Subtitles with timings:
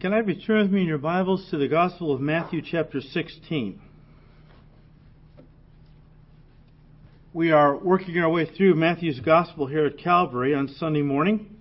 [0.00, 2.62] Can I have you turn with me in your Bibles to the Gospel of Matthew,
[2.64, 3.78] chapter 16?
[7.34, 11.54] We are working our way through Matthew's Gospel here at Calvary on Sunday morning,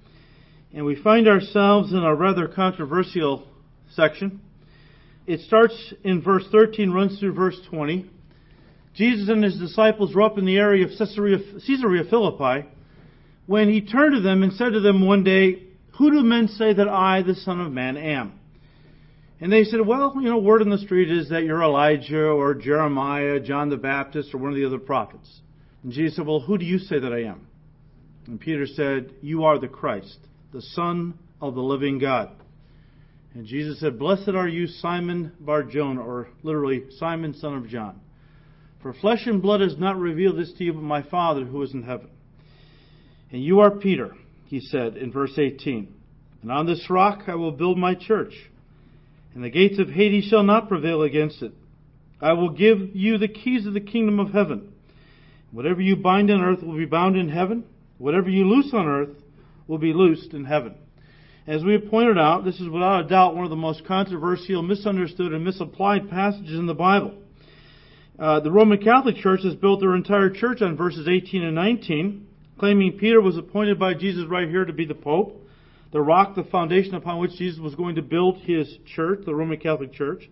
[0.74, 3.46] and we find ourselves in a rather controversial
[3.94, 4.40] section.
[5.28, 8.10] It starts in verse 13, runs through verse 20.
[8.96, 12.70] Jesus and his disciples were up in the area of Caesarea Philippi
[13.48, 15.64] when he turned to them and said to them one day,
[16.00, 18.40] who do men say that I, the Son of Man, am?
[19.42, 22.56] And they said, Well, you know, word on the street is that you're Elijah or
[22.56, 25.42] Jeremiah, John the Baptist, or one of the other prophets.
[25.84, 27.48] And Jesus said, Well, who do you say that I am?
[28.28, 30.20] And Peter said, You are the Christ,
[30.54, 32.32] the Son of the living God.
[33.34, 38.00] And Jesus said, Blessed are you, Simon Barjona, or literally, Simon, son of John.
[38.82, 41.74] For flesh and blood has not revealed this to you, but my Father who is
[41.74, 42.10] in heaven.
[43.34, 44.16] And you are Peter
[44.50, 45.94] he said in verse 18.
[46.42, 48.34] And on this rock I will build my church,
[49.34, 51.54] and the gates of Hades shall not prevail against it.
[52.22, 54.74] I will give you the keys of the kingdom of heaven.
[55.52, 57.64] Whatever you bind on earth will be bound in heaven.
[57.98, 59.16] Whatever you loose on earth
[59.68, 60.76] will be loosed in heaven.
[61.48, 64.62] As we have pointed out, this is without a doubt one of the most controversial,
[64.62, 67.14] misunderstood, and misapplied passages in the Bible.
[68.20, 72.28] Uh, the Roman Catholic Church has built their entire church on verses 18 and 19
[72.60, 75.48] claiming Peter was appointed by Jesus right here to be the Pope,
[75.92, 79.60] the rock, the foundation upon which Jesus was going to build his church, the Roman
[79.60, 80.30] Catholic Church.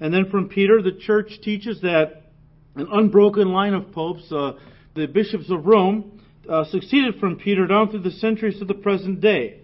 [0.00, 2.30] And then from Peter, the church teaches that
[2.76, 4.52] an unbroken line of popes, uh,
[4.94, 9.20] the bishops of Rome, uh, succeeded from Peter down through the centuries to the present
[9.20, 9.60] day.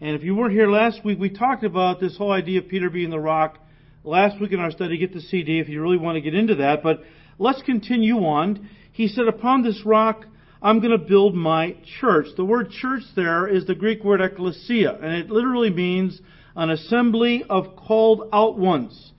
[0.00, 2.90] And if you weren't here last week, we talked about this whole idea of Peter
[2.90, 3.58] being the rock.
[4.04, 6.56] Last week in our study, get the CD if you really want to get into
[6.56, 6.82] that.
[6.82, 7.02] But
[7.38, 8.68] let's continue on.
[8.92, 10.26] He said, Upon this rock
[10.66, 12.26] I'm going to build my church.
[12.36, 16.20] The word church there is the Greek word ecclesia, and it literally means
[16.56, 19.12] an assembly of called out ones.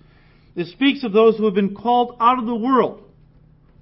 [0.57, 3.01] It speaks of those who have been called out of the world,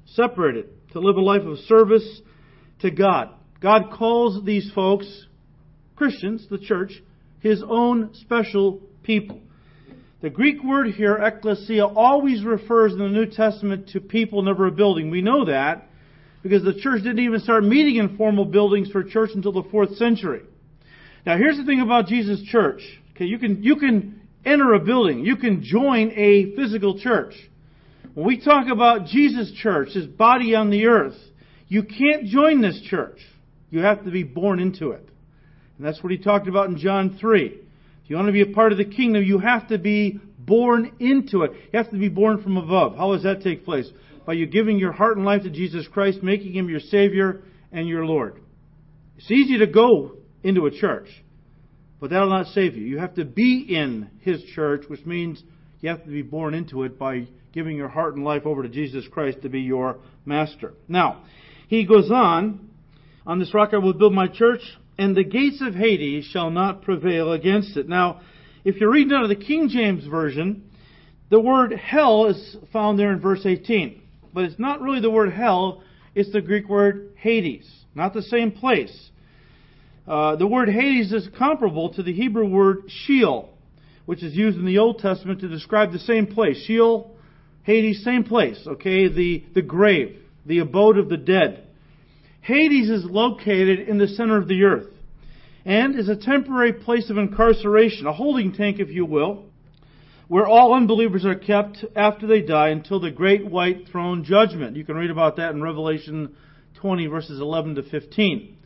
[0.06, 2.22] separated, to live a life of service
[2.82, 3.30] to God.
[3.62, 5.26] God calls these folks,
[5.96, 6.92] Christians, the church,
[7.40, 9.42] His own special people.
[10.22, 14.72] The Greek word here, ecclesia, always refers in the New Testament to people, never a
[14.72, 15.10] building.
[15.10, 15.90] We know that
[16.46, 19.96] because the church didn't even start meeting in formal buildings for church until the fourth
[19.96, 20.44] century.
[21.26, 22.82] Now here's the thing about Jesus' church.
[23.16, 25.26] Okay, you can, you can enter a building.
[25.26, 27.34] You can join a physical church.
[28.14, 31.16] When we talk about Jesus' church, His body on the earth,
[31.68, 33.18] you can't join this church.
[33.72, 35.10] You have to be born into it.
[35.80, 37.44] And that's what He talked about in John 3.
[37.48, 37.60] If
[38.06, 41.42] you want to be a part of the kingdom, you have to be born into
[41.42, 41.54] it.
[41.74, 42.98] You have to be born from above.
[42.98, 43.90] How does that take place?
[44.26, 47.88] By you giving your heart and life to Jesus Christ, making Him your Savior and
[47.88, 48.42] your Lord.
[49.18, 51.08] It's easy to go into a church,
[52.00, 52.86] but that'll not save you.
[52.86, 55.42] You have to be in His church, which means
[55.82, 58.70] you have to be born into it by giving your heart and life over to
[58.70, 60.74] Jesus Christ to be your master.
[60.88, 61.24] Now,
[61.68, 62.70] he goes on,
[63.26, 64.62] on this rock I will build my church,
[64.98, 67.88] and the gates of Hades shall not prevail against it.
[67.88, 68.22] Now,
[68.64, 70.70] if you're reading out of the King James Version,
[71.30, 74.02] the word hell is found there in verse 18
[74.36, 75.82] but it's not really the word hell,
[76.14, 77.68] it's the Greek word Hades.
[77.96, 79.10] Not the same place.
[80.06, 83.50] Uh, the word Hades is comparable to the Hebrew word Sheol,
[84.06, 86.64] which is used in the Old Testament to describe the same place.
[86.66, 87.16] Sheol,
[87.64, 89.08] Hades, same place, okay?
[89.08, 91.66] The, the grave, the abode of the dead.
[92.42, 94.92] Hades is located in the center of the earth
[95.64, 99.46] and is a temporary place of incarceration, a holding tank, if you will,
[100.28, 104.76] where all unbelievers are kept after they die until the great white throne judgment.
[104.76, 106.36] You can read about that in Revelation
[106.82, 108.58] 20, verses 11 to 15.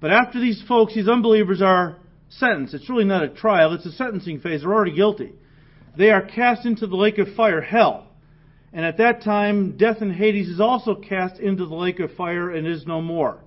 [0.00, 2.74] But after these folks, these unbelievers are sentenced.
[2.74, 4.62] It's really not a trial, it's a sentencing phase.
[4.62, 5.32] They're already guilty.
[5.96, 8.06] They are cast into the lake of fire, hell.
[8.72, 12.50] And at that time, death and Hades is also cast into the lake of fire
[12.50, 13.38] and is no more.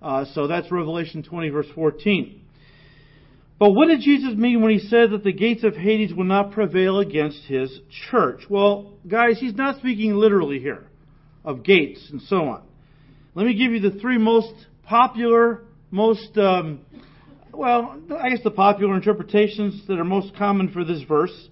[0.00, 2.40] Uh, so that's Revelation 20, verse 14.
[3.58, 6.52] But what did Jesus mean when he said that the gates of Hades would not
[6.52, 7.80] prevail against his
[8.10, 8.42] church?
[8.48, 10.86] Well, guys, he's not speaking literally here
[11.44, 12.62] of gates and so on.
[13.34, 14.52] Let me give you the three most
[14.84, 16.80] popular, most, um,
[17.52, 21.48] well, I guess the popular interpretations that are most common for this verse.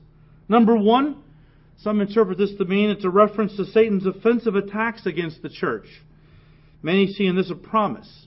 [0.49, 1.23] Number one,
[1.79, 5.87] some interpret this to mean it's a reference to Satan's offensive attacks against the church.
[6.83, 8.26] Many see in this a promise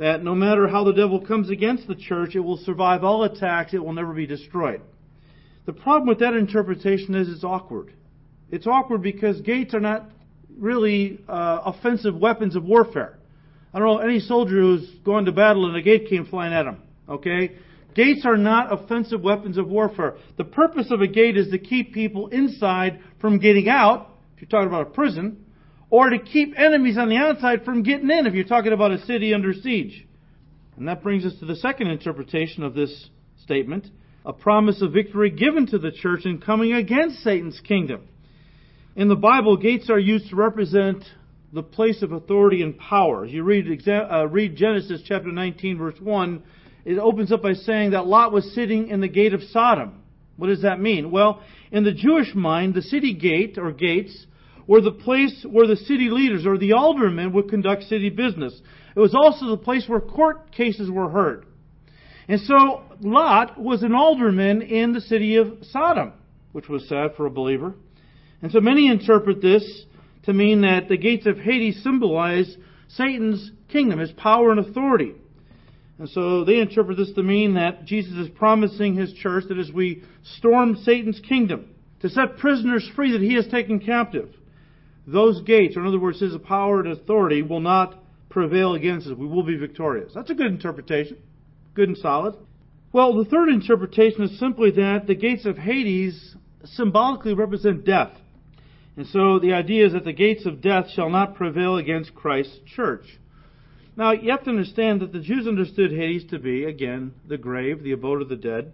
[0.00, 3.74] that no matter how the devil comes against the church, it will survive all attacks,
[3.74, 4.80] it will never be destroyed.
[5.66, 7.92] The problem with that interpretation is it's awkward.
[8.50, 10.06] It's awkward because gates are not
[10.56, 13.18] really uh, offensive weapons of warfare.
[13.74, 16.64] I don't know any soldier who's gone to battle and a gate came flying at
[16.64, 16.78] him.
[17.06, 17.58] Okay?
[17.94, 20.16] Gates are not offensive weapons of warfare.
[20.38, 24.48] The purpose of a gate is to keep people inside from getting out, if you're
[24.48, 25.44] talking about a prison,
[25.90, 29.04] or to keep enemies on the outside from getting in, if you're talking about a
[29.04, 30.06] city under siege.
[30.76, 33.10] And that brings us to the second interpretation of this
[33.42, 33.86] statement
[34.24, 38.06] a promise of victory given to the church in coming against Satan's kingdom.
[38.94, 41.04] In the Bible, gates are used to represent
[41.52, 43.24] the place of authority and power.
[43.24, 46.42] You read, uh, read Genesis chapter 19, verse 1,
[46.84, 50.02] it opens up by saying that Lot was sitting in the gate of Sodom.
[50.36, 51.10] What does that mean?
[51.10, 54.26] Well, in the Jewish mind, the city gate or gates
[54.70, 58.52] were the place where the city leaders or the aldermen would conduct city business.
[58.94, 61.44] It was also the place where court cases were heard.
[62.28, 66.12] And so Lot was an alderman in the city of Sodom,
[66.52, 67.74] which was sad for a believer.
[68.42, 69.86] And so many interpret this
[70.26, 72.56] to mean that the gates of Hades symbolize
[72.90, 75.14] Satan's kingdom, his power and authority.
[75.98, 79.72] And so they interpret this to mean that Jesus is promising his church that as
[79.72, 80.04] we
[80.36, 84.32] storm Satan's kingdom, to set prisoners free that he has taken captive,
[85.06, 87.98] those gates, or in other words, his power and authority, will not
[88.28, 89.16] prevail against us.
[89.16, 90.12] We will be victorious.
[90.14, 91.18] That's a good interpretation.
[91.74, 92.36] Good and solid.
[92.92, 98.12] Well, the third interpretation is simply that the gates of Hades symbolically represent death.
[98.96, 102.58] And so the idea is that the gates of death shall not prevail against Christ's
[102.74, 103.04] church.
[103.96, 107.82] Now, you have to understand that the Jews understood Hades to be, again, the grave,
[107.82, 108.72] the abode of the dead.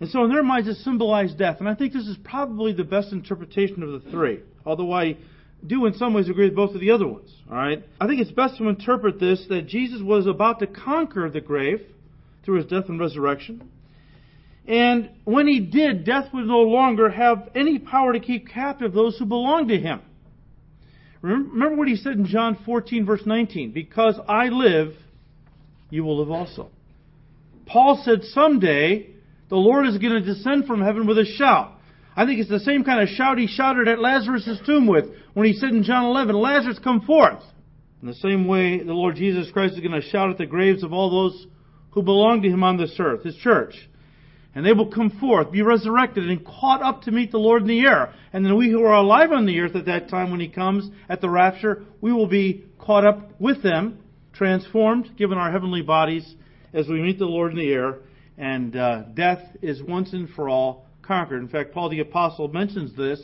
[0.00, 1.56] And so in their minds it symbolized death.
[1.60, 4.40] And I think this is probably the best interpretation of the three.
[4.64, 5.16] Although I
[5.66, 7.30] do in some ways agree with both of the other ones.
[7.50, 7.82] All right?
[8.00, 11.80] I think it's best to interpret this that Jesus was about to conquer the grave
[12.44, 13.70] through his death and resurrection.
[14.66, 19.18] And when he did, death would no longer have any power to keep captive those
[19.18, 20.00] who belong to him.
[21.20, 24.94] Remember what he said in John 14, verse 19 Because I live,
[25.90, 26.70] you will live also.
[27.66, 29.10] Paul said someday
[29.48, 31.73] the Lord is going to descend from heaven with a shout.
[32.16, 35.46] I think it's the same kind of shout he shouted at Lazarus' tomb with when
[35.46, 37.42] he said in John 11, Lazarus, come forth.
[38.00, 40.82] In the same way, the Lord Jesus Christ is going to shout at the graves
[40.82, 41.46] of all those
[41.90, 43.74] who belong to him on this earth, his church
[44.54, 47.68] and they will come forth, be resurrected, and caught up to meet the Lord in
[47.68, 48.12] the air.
[48.32, 50.88] And then we who are alive on the earth at that time when He comes
[51.08, 53.98] at the rapture, we will be caught up with them,
[54.32, 56.34] transformed, given our heavenly bodies
[56.72, 57.98] as we meet the Lord in the air.
[58.38, 61.40] And uh, death is once and for all conquered.
[61.40, 63.20] In fact, Paul the Apostle mentions this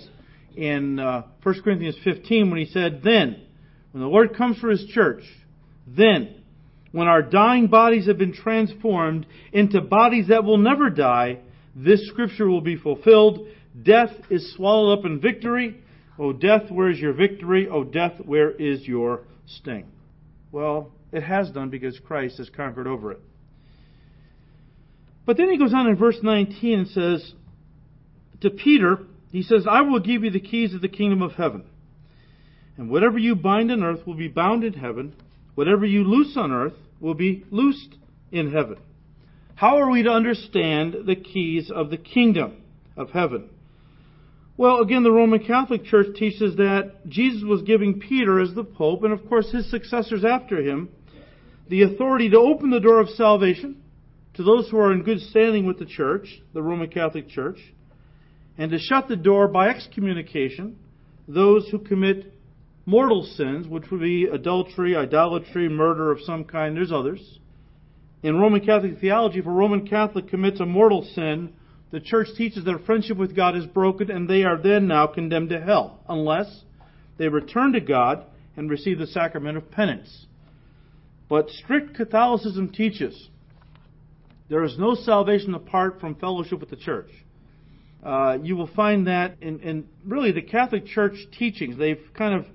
[0.57, 3.43] in uh, 1 Corinthians 15 when he said, Then,
[3.93, 5.23] when the Lord comes for His church,
[5.87, 6.43] then
[6.93, 11.39] when our dying bodies have been transformed into bodies that will never die,
[11.75, 13.47] this scripture will be fulfilled.
[13.81, 15.77] Death is swallowed up in victory.
[16.19, 17.69] O death, where is your victory?
[17.69, 19.87] O death, where is your sting?
[20.53, 23.21] Well, it has done because Christ has conquered over it.
[25.25, 27.33] But then he goes on in verse 19 and says
[28.41, 28.99] to Peter,
[29.31, 31.65] he says, I will give you the keys of the kingdom of heaven.
[32.77, 35.15] And whatever you bind on earth will be bound in heaven,
[35.61, 37.97] Whatever you loose on earth will be loosed
[38.33, 38.79] in heaven.
[39.55, 42.63] How are we to understand the keys of the kingdom
[42.97, 43.51] of heaven?
[44.57, 49.05] Well, again, the Roman Catholic Church teaches that Jesus was giving Peter as the Pope,
[49.05, 50.89] and of course his successors after him,
[51.69, 53.83] the authority to open the door of salvation
[54.35, 57.59] to those who are in good standing with the Church, the Roman Catholic Church,
[58.59, 60.77] and to shut the door by excommunication
[61.27, 62.35] those who commit
[62.87, 66.77] mortal sins, which would be adultery, idolatry, murder of some kind.
[66.77, 67.39] There's others.
[68.23, 71.53] In Roman Catholic theology, if a Roman Catholic commits a mortal sin,
[71.91, 75.51] the church teaches their friendship with God is broken and they are then now condemned
[75.51, 76.63] to hell, unless
[77.19, 78.25] they return to God
[78.57, 80.27] and receive the sacrament of penance.
[81.29, 83.29] But strict Catholicism teaches
[84.49, 87.11] there is no salvation apart from fellowship with the church.
[88.03, 91.77] Uh, you will find that in, in really the Catholic Church teachings.
[91.77, 92.47] They've kind of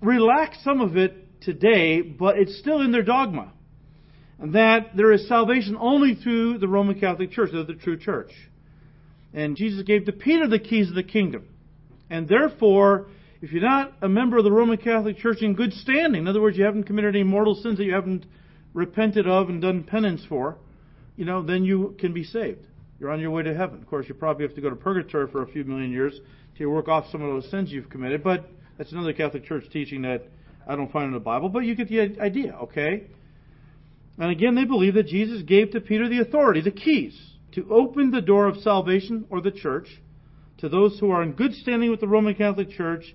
[0.00, 3.52] relaxed some of it today, but it's still in their dogma.
[4.38, 8.30] That there is salvation only through the Roman Catholic Church, the true church.
[9.34, 11.46] And Jesus gave to Peter the keys of the kingdom.
[12.08, 13.08] And therefore,
[13.42, 16.40] if you're not a member of the Roman Catholic Church in good standing, in other
[16.40, 18.24] words, you haven't committed any mortal sins that you haven't
[18.72, 20.56] repented of and done penance for,
[21.16, 22.66] you know, then you can be saved.
[23.00, 23.80] You're on your way to heaven.
[23.80, 26.20] Of course, you probably have to go to purgatory for a few million years
[26.58, 30.02] to work off some of those sins you've committed, but that's another Catholic Church teaching
[30.02, 30.24] that
[30.68, 33.04] I don't find in the Bible, but you get the idea, okay?
[34.18, 37.18] And again, they believe that Jesus gave to Peter the authority, the keys,
[37.52, 39.88] to open the door of salvation or the church
[40.58, 43.14] to those who are in good standing with the Roman Catholic Church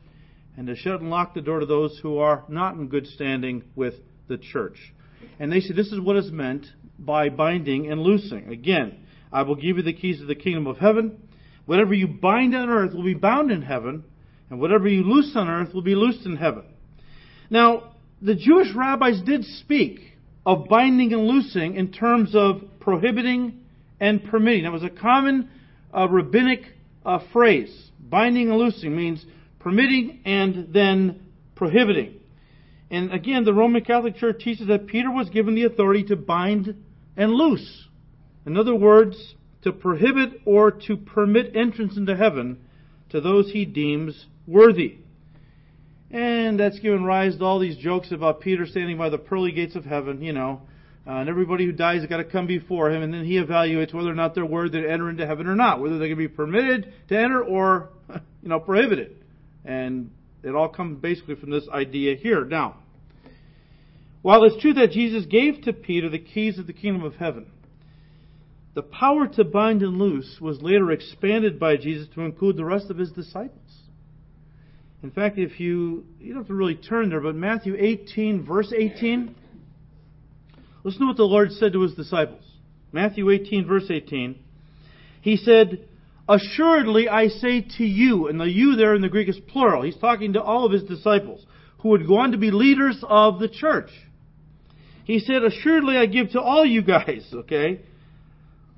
[0.57, 3.63] and to shut and lock the door to those who are not in good standing
[3.75, 3.93] with
[4.27, 4.93] the church.
[5.39, 6.65] And they say this is what is meant
[6.97, 8.47] by binding and loosing.
[8.47, 9.04] Again,
[9.35, 11.27] I will give you the keys of the kingdom of heaven.
[11.65, 14.05] Whatever you bind on earth will be bound in heaven,
[14.49, 16.63] and whatever you loose on earth will be loosed in heaven.
[17.49, 19.99] Now, the Jewish rabbis did speak
[20.45, 23.59] of binding and loosing in terms of prohibiting
[23.99, 24.63] and permitting.
[24.63, 25.49] That was a common
[25.93, 26.61] uh, rabbinic
[27.05, 27.89] uh, phrase.
[27.99, 29.25] Binding and loosing means
[29.59, 32.21] permitting and then prohibiting.
[32.89, 36.73] And again, the Roman Catholic Church teaches that Peter was given the authority to bind
[37.17, 37.85] and loose.
[38.45, 42.59] In other words, to prohibit or to permit entrance into heaven
[43.09, 44.97] to those he deems worthy.
[46.11, 49.75] And that's given rise to all these jokes about Peter standing by the pearly gates
[49.75, 50.61] of heaven, you know,
[51.07, 53.93] uh, and everybody who dies has got to come before him, and then he evaluates
[53.93, 56.27] whether or not they're worthy to enter into heaven or not, whether they can be
[56.27, 57.89] permitted to enter or,
[58.41, 59.15] you know, prohibited.
[59.63, 60.11] And
[60.43, 62.45] it all comes basically from this idea here.
[62.45, 62.77] Now,
[64.21, 67.47] while it's true that Jesus gave to Peter the keys of the kingdom of heaven,
[68.75, 72.91] the power to bind and loose was later expanded by Jesus to include the rest
[72.91, 73.61] of his disciples.
[75.01, 78.73] In fact, if you, you don't have to really turn there, but Matthew 18, verse
[78.75, 79.33] 18,
[80.83, 82.43] listen to what the Lord said to his disciples.
[82.91, 84.39] Matthew 18, verse 18.
[85.21, 85.87] He said,
[86.27, 89.83] Assuredly I say to you, and the you there in the Greek is plural.
[89.83, 91.45] He's talking to all of his disciples
[91.79, 93.89] who would go on to be leaders of the church.
[95.05, 97.81] He said, Assuredly I give to all you guys, okay?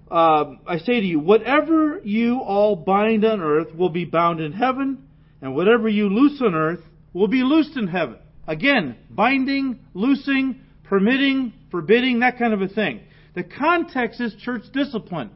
[0.09, 4.53] Uh, I say to you, whatever you all bind on earth will be bound in
[4.53, 5.07] heaven,
[5.41, 6.79] and whatever you loose on earth
[7.13, 8.17] will be loosed in heaven.
[8.47, 13.01] Again, binding, loosing, permitting, forbidding, that kind of a thing.
[13.35, 15.29] The context is church discipline.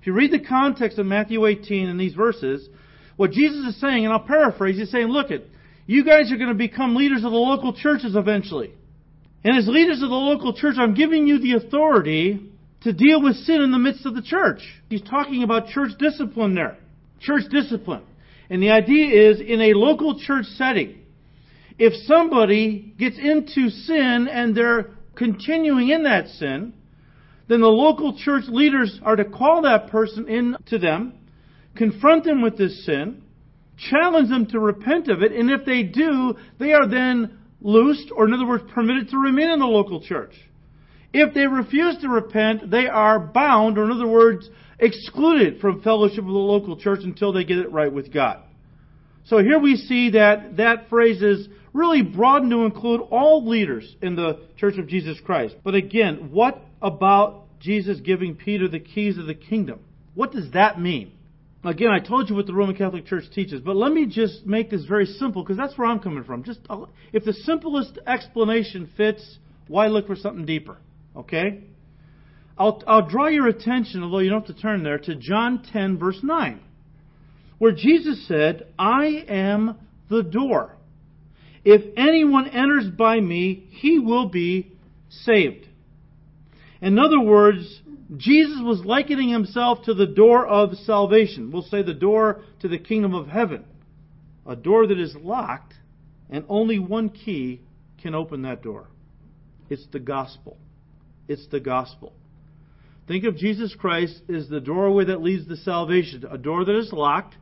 [0.00, 2.68] If you read the context of Matthew 18 and these verses,
[3.16, 5.48] what Jesus is saying, and I'll paraphrase, he's saying, look it,
[5.86, 8.74] you guys are going to become leaders of the local churches eventually.
[9.42, 12.47] And as leaders of the local church, I'm giving you the authority
[12.82, 14.60] to deal with sin in the midst of the church.
[14.88, 16.78] He's talking about church discipline there.
[17.20, 18.02] Church discipline.
[18.50, 21.00] And the idea is in a local church setting,
[21.78, 26.72] if somebody gets into sin and they're continuing in that sin,
[27.48, 31.14] then the local church leaders are to call that person in to them,
[31.76, 33.22] confront them with this sin,
[33.90, 38.26] challenge them to repent of it, and if they do, they are then loosed, or
[38.26, 40.34] in other words, permitted to remain in the local church.
[41.12, 44.48] If they refuse to repent, they are bound, or in other words,
[44.78, 48.42] excluded from fellowship with the local church until they get it right with God.
[49.24, 54.16] So here we see that that phrase is really broadened to include all leaders in
[54.16, 55.56] the Church of Jesus Christ.
[55.62, 59.80] But again, what about Jesus giving Peter the keys of the kingdom?
[60.14, 61.12] What does that mean?
[61.64, 64.70] Again, I told you what the Roman Catholic Church teaches, but let me just make
[64.70, 66.44] this very simple because that's where I'm coming from.
[66.44, 66.60] Just
[67.12, 70.78] if the simplest explanation fits, why look for something deeper?
[71.16, 71.64] Okay?
[72.56, 75.98] I'll, I'll draw your attention, although you don't have to turn there, to John 10,
[75.98, 76.60] verse 9,
[77.58, 79.76] where Jesus said, I am
[80.10, 80.76] the door.
[81.64, 84.72] If anyone enters by me, he will be
[85.08, 85.66] saved.
[86.80, 87.80] In other words,
[88.16, 91.50] Jesus was likening himself to the door of salvation.
[91.52, 93.64] We'll say the door to the kingdom of heaven.
[94.46, 95.74] A door that is locked,
[96.30, 97.60] and only one key
[98.00, 98.86] can open that door.
[99.68, 100.56] It's the gospel.
[101.28, 102.12] It's the gospel.
[103.06, 106.92] Think of Jesus Christ as the doorway that leads to salvation, a door that is
[106.92, 107.36] locked,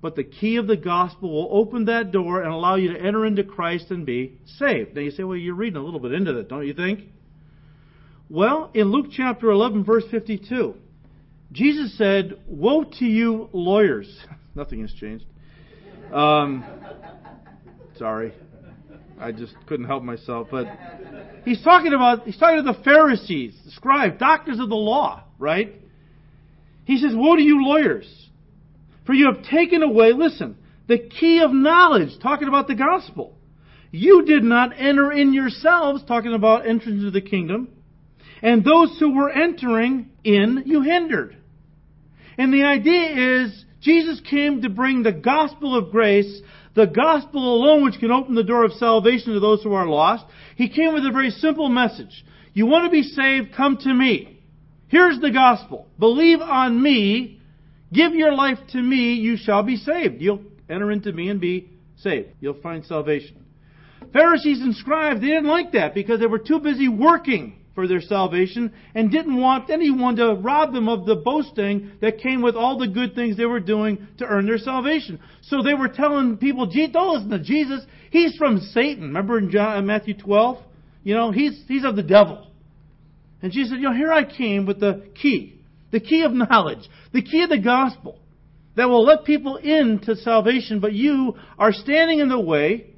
[0.00, 3.24] but the key of the gospel will open that door and allow you to enter
[3.24, 4.96] into Christ and be saved.
[4.96, 7.04] Now you say, well, you're reading a little bit into that, don't you think?
[8.28, 10.74] Well, in Luke chapter 11, verse 52,
[11.52, 14.08] Jesus said, Woe to you, lawyers.
[14.54, 15.26] Nothing has changed.
[16.12, 16.64] Um,
[17.98, 18.32] sorry.
[19.22, 20.48] I just couldn't help myself.
[20.50, 20.66] But
[21.44, 25.74] he's talking about, he's talking to the Pharisees, the scribes, doctors of the law, right?
[26.84, 28.28] He says, Woe to you, lawyers!
[29.06, 30.56] For you have taken away, listen,
[30.88, 33.36] the key of knowledge, talking about the gospel.
[33.90, 37.68] You did not enter in yourselves, talking about entrance into the kingdom.
[38.40, 41.36] And those who were entering in, you hindered.
[42.38, 46.40] And the idea is, Jesus came to bring the gospel of grace
[46.74, 50.24] the gospel alone which can open the door of salvation to those who are lost.
[50.56, 52.24] He came with a very simple message.
[52.54, 53.54] You want to be saved?
[53.56, 54.40] Come to me.
[54.88, 55.86] Here's the gospel.
[55.98, 57.40] Believe on me.
[57.92, 59.14] Give your life to me.
[59.14, 60.20] You shall be saved.
[60.20, 62.28] You'll enter into me and be saved.
[62.40, 63.44] You'll find salvation.
[64.12, 68.00] Pharisees and scribes, they didn't like that because they were too busy working for their
[68.00, 72.78] salvation and didn't want anyone to rob them of the boasting that came with all
[72.78, 75.18] the good things they were doing to earn their salvation.
[75.42, 77.84] So they were telling people, don't listen to Jesus.
[78.10, 79.04] He's from Satan.
[79.04, 80.58] Remember in John, uh, Matthew 12?
[81.02, 82.46] You know, he's, he's of the devil.
[83.40, 85.60] And Jesus said, You know, here I came with the key,
[85.90, 88.18] the key of knowledge, the key of the gospel
[88.76, 92.91] that will let people into salvation, but you are standing in the way.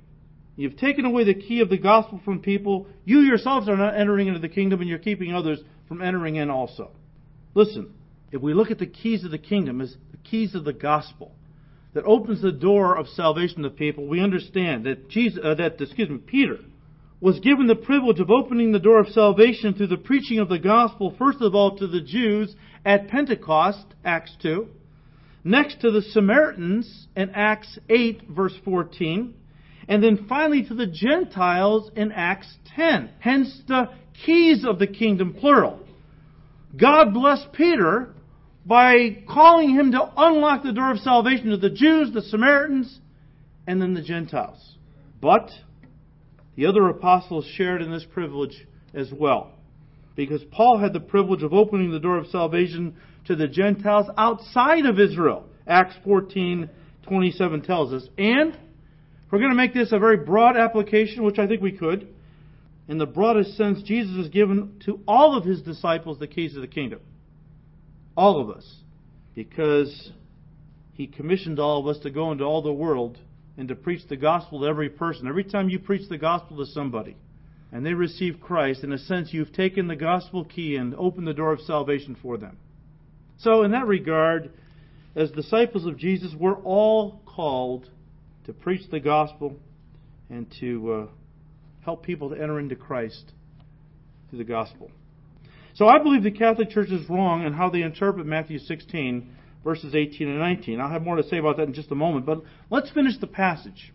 [0.56, 2.86] You've taken away the key of the gospel from people.
[3.04, 6.50] You yourselves are not entering into the kingdom, and you're keeping others from entering in
[6.50, 6.90] also.
[7.54, 7.92] Listen,
[8.30, 11.32] if we look at the keys of the kingdom as the keys of the gospel
[11.92, 16.08] that opens the door of salvation to people, we understand that Jesus, uh, that excuse
[16.08, 16.58] me, Peter
[17.20, 20.58] was given the privilege of opening the door of salvation through the preaching of the
[20.58, 24.68] gospel, first of all to the Jews at Pentecost, Acts 2,
[25.42, 29.34] next to the Samaritans in Acts 8, verse 14,
[29.88, 33.10] and then finally to the Gentiles in Acts 10.
[33.20, 33.90] Hence the
[34.24, 35.80] keys of the kingdom, plural.
[36.76, 38.08] God blessed Peter
[38.66, 42.98] by calling him to unlock the door of salvation to the Jews, the Samaritans,
[43.66, 44.76] and then the Gentiles.
[45.20, 45.50] But
[46.56, 49.50] the other apostles shared in this privilege as well.
[50.16, 52.94] Because Paul had the privilege of opening the door of salvation
[53.26, 55.46] to the Gentiles outside of Israel.
[55.66, 58.08] Acts 14:27 tells us.
[58.16, 58.56] And
[59.34, 62.06] we're going to make this a very broad application, which I think we could.
[62.86, 66.62] In the broadest sense, Jesus has given to all of his disciples the keys of
[66.62, 67.00] the kingdom.
[68.16, 68.64] All of us.
[69.34, 70.12] Because
[70.92, 73.18] he commissioned all of us to go into all the world
[73.58, 75.26] and to preach the gospel to every person.
[75.26, 77.16] Every time you preach the gospel to somebody
[77.72, 81.34] and they receive Christ, in a sense, you've taken the gospel key and opened the
[81.34, 82.56] door of salvation for them.
[83.38, 84.52] So, in that regard,
[85.16, 87.90] as disciples of Jesus, we're all called
[88.44, 89.56] to preach the gospel
[90.30, 91.06] and to uh,
[91.84, 93.32] help people to enter into Christ
[94.28, 94.90] through the gospel.
[95.74, 99.34] So I believe the Catholic Church is wrong in how they interpret Matthew 16
[99.64, 100.78] verses 18 and 19.
[100.78, 103.26] I'll have more to say about that in just a moment, but let's finish the
[103.26, 103.92] passage.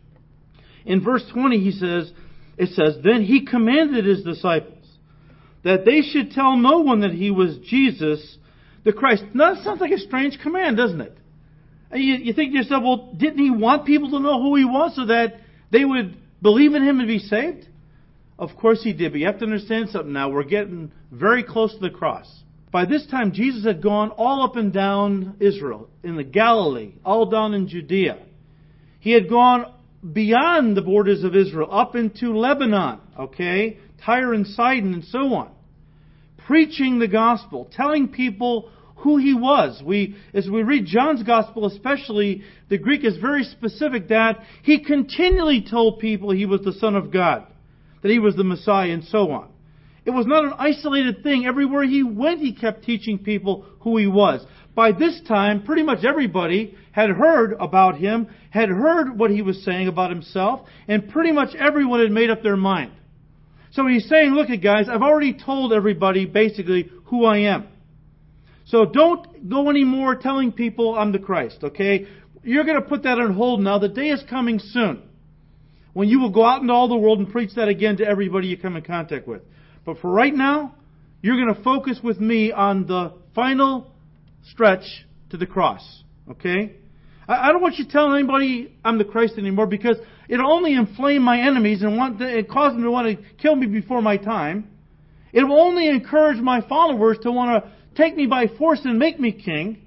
[0.84, 2.12] In verse 20, he says,
[2.58, 4.76] it says, Then he commanded his disciples
[5.64, 8.38] that they should tell no one that he was Jesus,
[8.84, 9.24] the Christ.
[9.34, 11.18] Now, that sounds like a strange command, doesn't it?
[11.94, 14.96] You, you think to yourself, well, didn't he want people to know who he was
[14.96, 15.36] so that
[15.72, 17.68] they would believe in him and be saved?
[18.38, 20.30] Of course he did, but you have to understand something now.
[20.30, 22.44] We're getting very close to the cross.
[22.72, 27.26] By this time, Jesus had gone all up and down Israel, in the Galilee, all
[27.26, 28.20] down in Judea.
[29.00, 29.74] He had gone
[30.14, 33.80] beyond the borders of Israel, up into Lebanon, okay?
[34.06, 35.52] Tyre and Sidon and so on.
[36.46, 39.82] Preaching the gospel, telling people who he was.
[39.84, 45.66] We, as we read John's gospel especially, the Greek is very specific that he continually
[45.70, 47.48] told people he was the Son of God,
[48.02, 49.50] that he was the Messiah and so on.
[50.06, 51.46] It was not an isolated thing.
[51.46, 54.46] Everywhere he went, he kept teaching people who he was.
[54.76, 59.64] By this time, pretty much everybody had heard about him, had heard what he was
[59.64, 62.92] saying about himself, and pretty much everyone had made up their mind.
[63.72, 67.68] So he's saying, look at guys, I've already told everybody basically who I am.
[68.70, 72.08] So don't go anymore telling people I'm the Christ, okay?
[72.44, 73.80] You're going to put that on hold now.
[73.80, 75.02] The day is coming soon
[75.94, 78.48] when you will go out into all the world and preach that again to everybody
[78.48, 79.42] you come in contact with.
[79.86, 80.76] But for right now,
[81.22, 83.92] you're going to focus with me on the final
[84.44, 84.86] stretch
[85.32, 86.04] to the cross.
[86.30, 86.76] Okay?
[87.28, 91.42] I, don't want you telling anybody I'm the Christ anymore because it'll only inflame my
[91.42, 94.70] enemies and want to, cause them to want to kill me before my time.
[95.34, 99.20] It will only encourage my followers to want to take me by force and make
[99.20, 99.86] me king.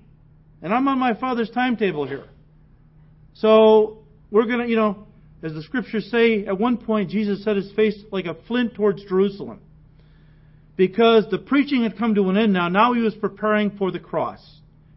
[0.61, 2.27] And I'm on my Father's timetable here.
[3.35, 3.99] So
[4.31, 5.07] we're going to, you know,
[5.43, 9.03] as the scriptures say, at one point Jesus set his face like a flint towards
[9.05, 9.61] Jerusalem
[10.77, 12.69] because the preaching had come to an end now.
[12.69, 14.41] Now he was preparing for the cross.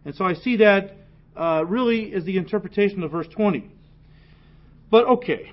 [0.04, 0.92] And so I see that
[1.36, 3.68] uh, really as the interpretation of verse 20.
[4.90, 5.50] But okay,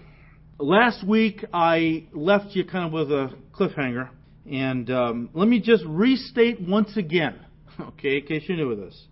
[0.59, 4.09] last week I left you kind of with a cliffhanger.
[4.49, 7.39] And um, let me just restate once again,
[7.79, 9.07] okay, in case you're new with this.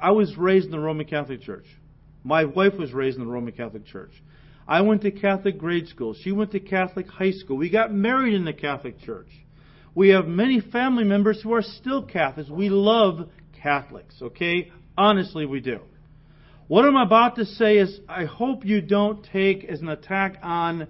[0.00, 1.66] I was raised in the Roman Catholic Church.
[2.22, 4.12] My wife was raised in the Roman Catholic Church.
[4.66, 6.14] I went to Catholic grade school.
[6.14, 7.56] She went to Catholic high school.
[7.56, 9.28] We got married in the Catholic Church.
[9.94, 12.50] We have many family members who are still Catholics.
[12.50, 13.28] We love
[13.62, 14.72] Catholics, okay?
[14.96, 15.80] Honestly, we do.
[16.66, 20.88] What I'm about to say is, I hope you don't take as an attack on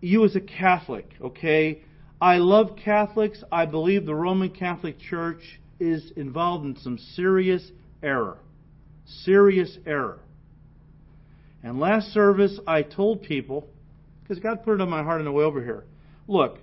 [0.00, 1.82] you as a Catholic, okay?
[2.20, 3.44] I love Catholics.
[3.52, 7.62] I believe the Roman Catholic Church is involved in some serious
[8.02, 8.38] error.
[9.24, 10.18] Serious error.
[11.62, 13.66] And last service, I told people,
[14.22, 15.84] because God put it on my heart on the way over here
[16.28, 16.58] look,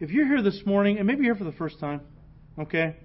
[0.00, 2.00] if you're here this morning, and maybe you're here for the first time,
[2.58, 2.96] okay,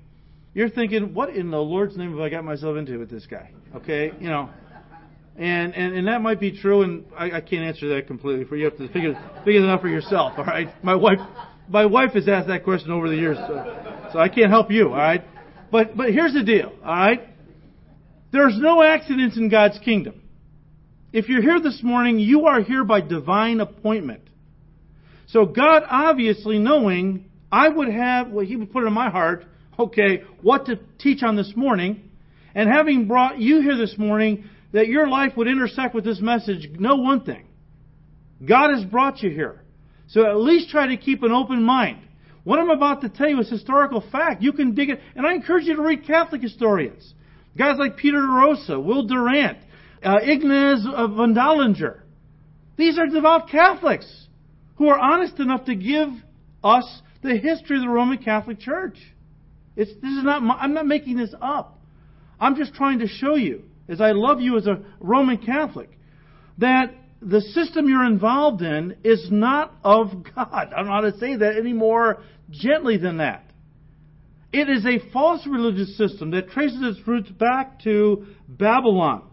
[0.53, 3.51] you're thinking, what in the Lord's name have I got myself into with this guy?
[3.75, 4.49] Okay, you know,
[5.38, 8.56] and and, and that might be true, and I, I can't answer that completely for
[8.56, 8.63] you.
[8.63, 9.13] You have to figure
[9.45, 10.34] figure that out for yourself.
[10.38, 11.19] All right, my wife
[11.69, 14.89] My wife has asked that question over the years, so, so I can't help you,
[14.89, 15.23] alright?
[15.73, 17.27] But, but here's the deal, alright?
[18.31, 20.21] There's no accidents in God's kingdom.
[21.12, 24.21] If you're here this morning, you are here by divine appointment.
[25.29, 29.45] So God obviously knowing I would have, well, He would put it in my heart,
[29.79, 32.12] okay, what to teach on this morning,
[32.53, 36.69] and having brought you here this morning, that your life would intersect with this message,
[36.77, 37.47] know one thing.
[38.47, 39.59] God has brought you here.
[40.09, 42.03] So at least try to keep an open mind.
[42.43, 44.41] What I'm about to tell you is historical fact.
[44.41, 47.13] You can dig it, and I encourage you to read Catholic historians.
[47.58, 49.60] Guys like Peter DeRosa, Will Durant,
[50.03, 52.01] uh, Ignaz von Dollinger.
[52.75, 54.27] These are devout Catholics
[54.75, 56.10] who are honest enough to give
[56.63, 58.97] us the history of the Roman Catholic Church.
[59.75, 61.79] It's, this is not, I'm not making this up.
[62.39, 65.89] I'm just trying to show you, as I love you as a Roman Catholic,
[66.58, 66.93] that
[67.25, 70.47] the system you're involved in is not of God.
[70.73, 73.43] I don't know how to say that any more gently than that.
[74.51, 79.23] It is a false religious system that traces its roots back to Babylon.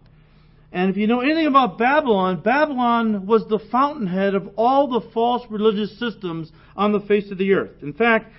[0.72, 5.42] And if you know anything about Babylon, Babylon was the fountainhead of all the false
[5.50, 7.82] religious systems on the face of the earth.
[7.82, 8.32] In fact,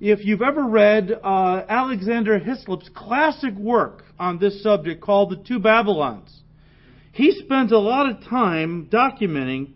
[0.00, 5.58] if you've ever read uh, Alexander Hislop's classic work on this subject called The Two
[5.58, 6.42] Babylons,
[7.12, 9.72] he spends a lot of time documenting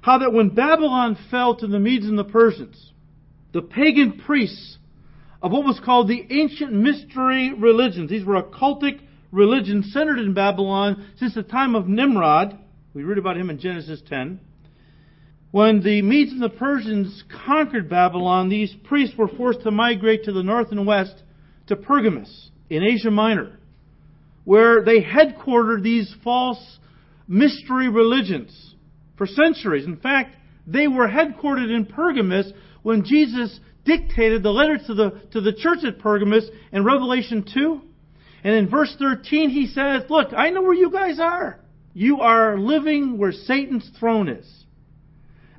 [0.00, 2.92] how that when Babylon fell to the Medes and the Persians,
[3.52, 4.78] the pagan priests
[5.40, 11.06] of what was called the ancient mystery religions, these were occultic religions centered in Babylon
[11.16, 12.58] since the time of Nimrod.
[12.94, 14.40] We read about him in Genesis 10.
[15.52, 20.32] When the Medes and the Persians conquered Babylon, these priests were forced to migrate to
[20.32, 21.22] the north and west
[21.66, 23.58] to Pergamus in Asia Minor,
[24.44, 26.78] where they headquartered these false
[27.28, 28.74] mystery religions
[29.16, 29.84] for centuries.
[29.84, 32.52] In fact, they were headquartered in Pergamus
[32.82, 37.80] when Jesus dictated the letter to the, to the church at Pergamus in Revelation 2.
[38.44, 41.60] And in verse 13, he says, Look, I know where you guys are.
[41.94, 44.64] You are living where Satan's throne is.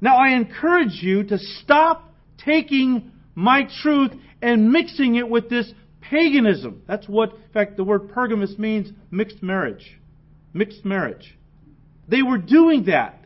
[0.01, 5.71] Now, I encourage you to stop taking my truth and mixing it with this
[6.09, 6.81] paganism.
[6.87, 9.99] That's what, in fact, the word Pergamus means mixed marriage.
[10.53, 11.37] Mixed marriage.
[12.07, 13.25] They were doing that.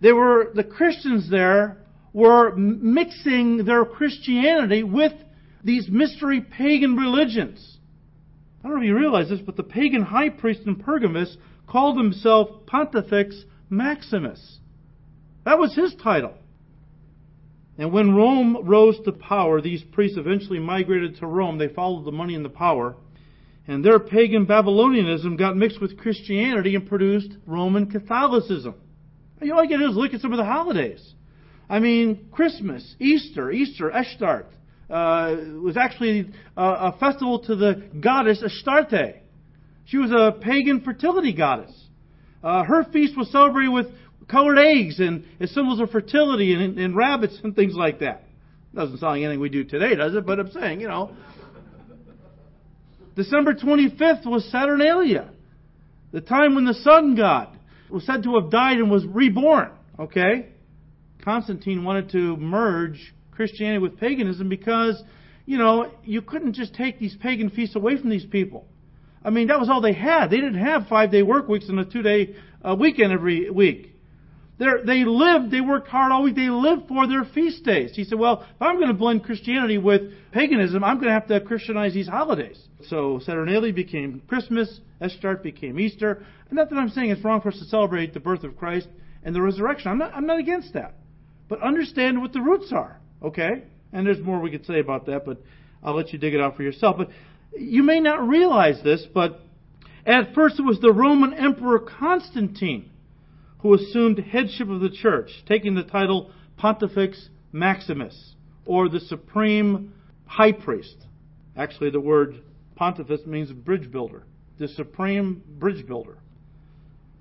[0.00, 1.78] They were, the Christians there
[2.12, 5.12] were mixing their Christianity with
[5.62, 7.78] these mystery pagan religions.
[8.60, 11.96] I don't know if you realize this, but the pagan high priest in Pergamus called
[11.96, 14.58] himself Pontifex Maximus.
[15.44, 16.34] That was his title.
[17.76, 21.58] And when Rome rose to power, these priests eventually migrated to Rome.
[21.58, 22.96] They followed the money and the power.
[23.66, 28.74] And their pagan Babylonianism got mixed with Christianity and produced Roman Catholicism.
[29.40, 31.14] You all I get is look at some of the holidays.
[31.68, 34.46] I mean, Christmas, Easter, Easter, Ashtart,
[34.88, 39.22] uh, was actually a, a festival to the goddess Astarte.
[39.86, 41.72] She was a pagan fertility goddess.
[42.42, 43.86] Uh, her feast was celebrated with
[44.28, 48.24] colored eggs and as symbols of fertility and, and rabbits and things like that.
[48.74, 50.26] Doesn't sound like anything we do today, does it?
[50.26, 51.14] But I'm saying, you know.
[53.14, 55.30] December 25th was Saturnalia,
[56.10, 57.56] the time when the sun god
[57.88, 59.70] was said to have died and was reborn.
[59.98, 60.48] Okay?
[61.22, 65.00] Constantine wanted to merge Christianity with paganism because,
[65.46, 68.66] you know, you couldn't just take these pagan feasts away from these people.
[69.24, 70.28] I mean, that was all they had.
[70.28, 73.93] They didn't have five day work weeks and a two day uh, weekend every week.
[74.56, 77.92] They're, they lived, they worked hard all week, they lived for their feast days.
[77.94, 81.26] He said, well, if I'm going to blend Christianity with paganism, I'm going to have
[81.26, 82.60] to Christianize these holidays.
[82.88, 86.24] So Saturnalia became Christmas, Ashtart became Easter.
[86.48, 88.86] And not that I'm saying it's wrong for us to celebrate the birth of Christ
[89.24, 89.90] and the resurrection.
[89.90, 90.94] I'm not, I'm not against that.
[91.48, 93.00] But understand what the roots are.
[93.22, 93.64] Okay?
[93.92, 95.38] And there's more we could say about that, but
[95.82, 96.96] I'll let you dig it out for yourself.
[96.96, 97.10] But
[97.56, 99.40] you may not realize this, but
[100.06, 102.90] at first it was the Roman Emperor Constantine
[103.64, 108.34] who assumed headship of the church, taking the title Pontifex Maximus,
[108.66, 109.94] or the supreme
[110.26, 111.06] high priest.
[111.56, 112.42] Actually, the word
[112.76, 114.24] pontifex means bridge builder,
[114.58, 116.18] the supreme bridge builder.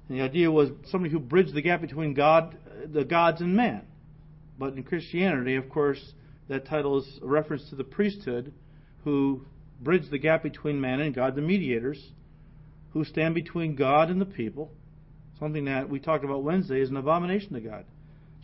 [0.09, 2.57] And the idea was somebody who bridged the gap between God,
[2.91, 3.83] the gods, and man.
[4.59, 6.13] But in Christianity, of course,
[6.49, 8.51] that title is a reference to the priesthood
[9.05, 9.45] who
[9.79, 12.11] bridge the gap between man and God, the mediators
[12.91, 14.73] who stand between God and the people.
[15.43, 17.83] Something that we talked about Wednesday is an abomination to God.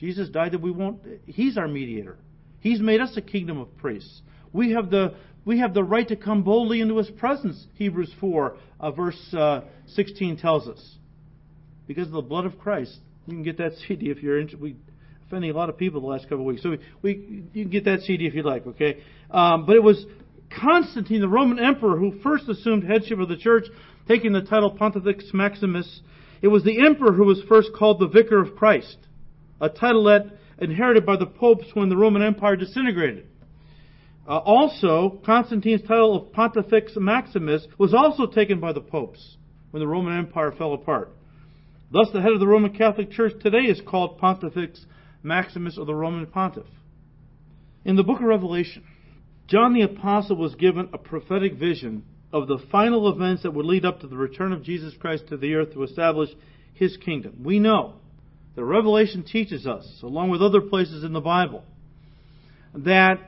[0.01, 0.99] Jesus died that we won't.
[1.27, 2.17] He's our mediator.
[2.59, 4.21] He's made us a kingdom of priests.
[4.51, 7.67] We have the we have the right to come boldly into His presence.
[7.75, 10.97] Hebrews four uh, verse uh, sixteen tells us.
[11.87, 14.75] Because of the blood of Christ, you can get that CD if you're interested We
[15.25, 16.63] offending a lot of people the last couple of weeks.
[16.63, 19.01] So we, we you can get that CD if you'd like, okay?
[19.31, 20.05] Um, but it was
[20.61, 23.67] Constantine, the Roman emperor, who first assumed headship of the church,
[24.05, 26.01] taking the title Pontifex Maximus.
[26.41, 28.97] It was the emperor who was first called the Vicar of Christ,
[29.59, 33.27] a title that inherited by the popes when the Roman Empire disintegrated.
[34.27, 39.37] Uh, also, Constantine's title of Pontifex Maximus was also taken by the popes
[39.71, 41.11] when the Roman Empire fell apart.
[41.91, 44.85] Thus, the head of the Roman Catholic Church today is called Pontifex
[45.23, 46.67] Maximus or the Roman Pontiff.
[47.83, 48.83] In the book of Revelation,
[49.47, 53.85] John the Apostle was given a prophetic vision of the final events that would lead
[53.85, 56.29] up to the return of Jesus Christ to the earth to establish
[56.73, 57.41] his kingdom.
[57.43, 57.95] We know
[58.55, 61.63] that Revelation teaches us, along with other places in the Bible,
[62.73, 63.19] that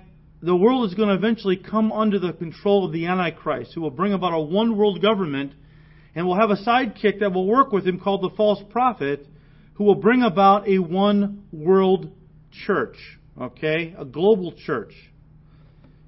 [0.42, 3.92] the world is going to eventually come under the control of the Antichrist, who will
[3.92, 5.54] bring about a one world government
[6.16, 9.26] and will have a sidekick that will work with him called the false prophet,
[9.76, 12.12] who will bring about a one world
[12.66, 12.98] church.
[13.40, 13.96] Okay?
[13.98, 14.94] A global church.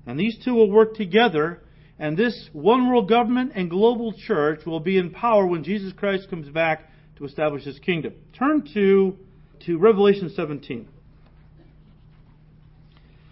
[0.06, 1.63] And these two will work together,
[2.00, 6.30] and this one world government and global church will be in power when Jesus Christ
[6.30, 8.14] comes back to establish his kingdom.
[8.38, 9.18] Turn to,
[9.66, 10.88] to Revelation 17.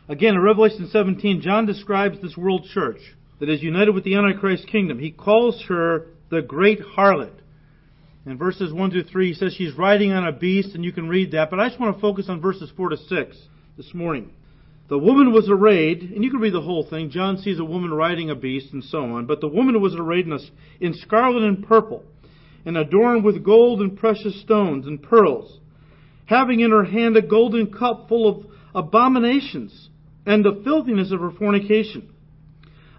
[0.07, 2.99] Again, in Revelation 17, John describes this world church
[3.39, 4.99] that is united with the Antichrist kingdom.
[4.99, 7.33] He calls her the great harlot.
[8.25, 11.09] In verses 1 through 3, he says she's riding on a beast, and you can
[11.09, 13.37] read that, but I just want to focus on verses 4 to 6
[13.77, 14.31] this morning.
[14.91, 17.11] The woman was arrayed, and you can read the whole thing.
[17.11, 20.25] John sees a woman riding a beast and so on, but the woman was arrayed
[20.25, 20.39] in, a,
[20.81, 22.03] in scarlet and purple,
[22.65, 25.61] and adorned with gold and precious stones and pearls,
[26.25, 29.87] having in her hand a golden cup full of abominations
[30.25, 32.09] and the filthiness of her fornication.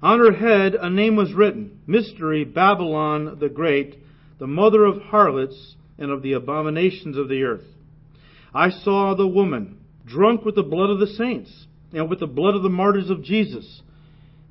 [0.03, 3.99] On her head a name was written Mystery, Babylon the Great,
[4.39, 7.67] the mother of harlots and of the abominations of the earth.
[8.55, 9.77] I saw the woman
[10.07, 13.23] drunk with the blood of the saints and with the blood of the martyrs of
[13.23, 13.83] Jesus.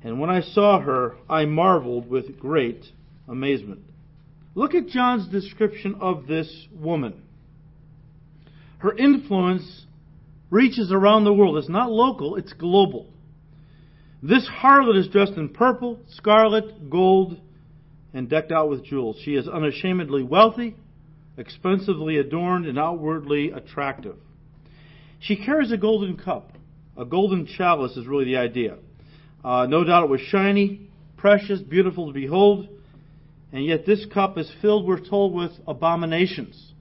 [0.02, 2.84] And when I saw her, I marveled with great
[3.28, 3.80] amazement.
[4.54, 7.22] Look at John's description of this woman.
[8.78, 9.86] Her influence
[10.50, 11.56] reaches around the world.
[11.56, 13.08] It's not local, it's global.
[14.22, 17.40] This harlot is dressed in purple, scarlet, gold,
[18.12, 19.16] and decked out with jewels.
[19.24, 20.76] She is unashamedly wealthy,
[21.36, 24.16] expensively adorned, and outwardly attractive.
[25.18, 26.52] She carries a golden cup.
[26.96, 28.76] A golden chalice is really the idea.
[29.44, 32.68] Uh, no doubt it was shiny, precious, beautiful to behold,
[33.52, 36.72] and yet this cup is filled, we're told, with abominations.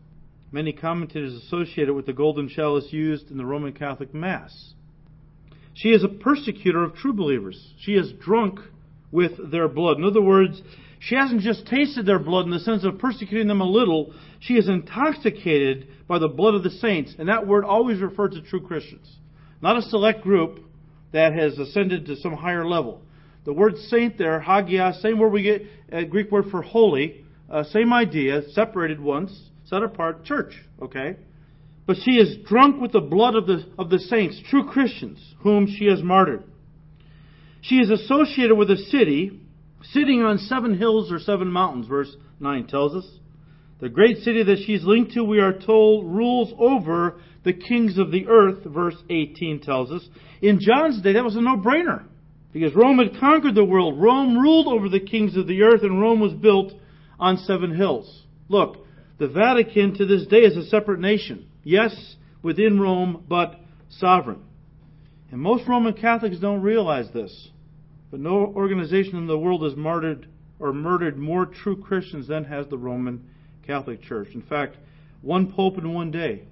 [0.51, 4.73] Many commentators associate it with the golden chalice used in the Roman Catholic Mass.
[5.73, 7.73] She is a persecutor of true believers.
[7.79, 8.59] She is drunk
[9.11, 9.97] with their blood.
[9.97, 10.61] In other words,
[10.99, 14.55] she hasn't just tasted their blood in the sense of persecuting them a little, she
[14.55, 17.15] is intoxicated by the blood of the saints.
[17.17, 19.09] And that word always refers to true Christians,
[19.61, 20.59] not a select group
[21.11, 23.01] that has ascended to some higher level.
[23.43, 27.63] The word saint there, hagios, same word we get a Greek word for holy, uh,
[27.63, 31.17] same idea, separated once, set apart, church, okay?
[31.85, 35.67] But she is drunk with the blood of the, of the saints, true Christians, whom
[35.67, 36.43] she has martyred.
[37.61, 39.41] She is associated with a city
[39.91, 43.09] sitting on seven hills or seven mountains, verse 9 tells us.
[43.81, 48.11] The great city that she's linked to, we are told, rules over the kings of
[48.11, 50.07] the earth, verse 18 tells us.
[50.39, 52.03] In John's day, that was a no-brainer.
[52.53, 53.99] Because Rome had conquered the world.
[53.99, 56.73] Rome ruled over the kings of the earth, and Rome was built
[57.19, 58.25] on seven hills.
[58.49, 58.85] Look,
[59.17, 61.47] the Vatican to this day is a separate nation.
[61.63, 63.55] Yes, within Rome, but
[63.89, 64.43] sovereign.
[65.31, 67.49] And most Roman Catholics don't realize this.
[68.11, 70.27] But no organization in the world has martyred
[70.59, 73.27] or murdered more true Christians than has the Roman
[73.65, 74.29] Catholic Church.
[74.33, 74.77] In fact,
[75.21, 76.43] one pope in one day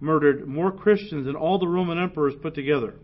[0.00, 2.94] murdered more Christians than all the Roman emperors put together.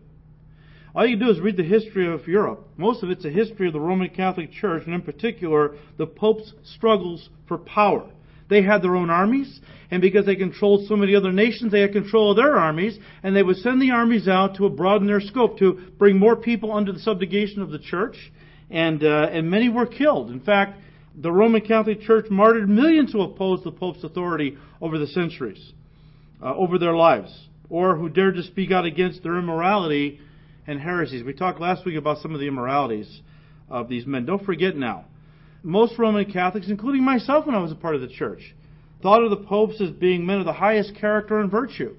[0.95, 2.67] All you do is read the history of Europe.
[2.75, 6.53] Most of it's a history of the Roman Catholic Church, and in particular, the Pope's
[6.63, 8.09] struggles for power.
[8.49, 9.59] They had their own armies,
[9.91, 13.35] and because they controlled so many other nations, they had control of their armies, and
[13.35, 16.91] they would send the armies out to broaden their scope, to bring more people under
[16.91, 18.31] the subjugation of the church,
[18.71, 20.31] and, uh, and many were killed.
[20.31, 20.79] In fact,
[21.21, 25.73] the Roman Catholic Church martyred millions who opposed the Pope's authority over the centuries,
[26.41, 30.21] uh, over their lives, or who dared to speak out against their immorality
[30.65, 31.23] and heresies.
[31.23, 33.21] We talked last week about some of the immoralities
[33.69, 34.25] of these men.
[34.25, 35.05] Don't forget now,
[35.61, 38.55] most Roman Catholics, including myself when I was a part of the church,
[39.01, 41.95] thought of the popes as being men of the highest character and virtue.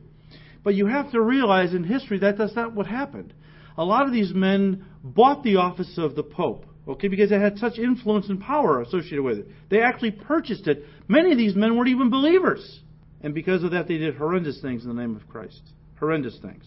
[0.65, 3.35] But you have to realize in history that that's not what happened.
[3.77, 7.59] A lot of these men bought the office of the pope, okay, because it had
[7.59, 9.49] such influence and power associated with it.
[9.69, 10.85] They actually purchased it.
[11.09, 12.81] Many of these men weren't even believers.
[13.23, 15.61] And because of that, they did horrendous things in the name of Christ.
[15.99, 16.65] horrendous things.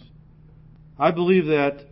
[1.00, 1.86] I believe that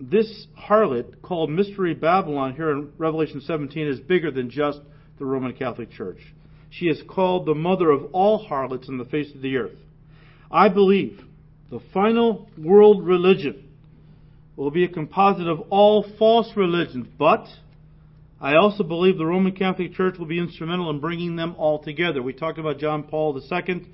[0.00, 4.80] this harlot called Mystery Babylon here in Revelation 17 is bigger than just
[5.18, 6.20] the Roman Catholic Church.
[6.70, 9.78] She is called the mother of all harlots on the face of the earth.
[10.50, 11.20] I believe
[11.70, 13.68] the final world religion
[14.56, 17.46] will be a composite of all false religions, but
[18.40, 22.22] I also believe the Roman Catholic Church will be instrumental in bringing them all together.
[22.22, 23.86] We talked about John Paul II,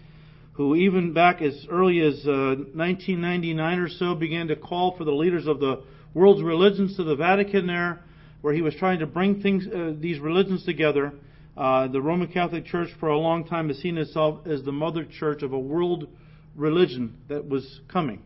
[0.54, 5.12] who even back as early as uh, 1999 or so began to call for the
[5.12, 8.00] leaders of the world's religions to the Vatican there,
[8.40, 11.12] where he was trying to bring things, uh, these religions together.
[11.56, 15.04] Uh, the Roman Catholic Church for a long time has seen itself as the mother
[15.04, 16.08] church of a world
[16.56, 18.20] religion that was coming.